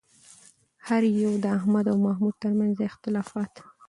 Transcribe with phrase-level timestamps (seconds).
[0.87, 3.53] هر یو د احمد او محمود ترمنځ اختلافات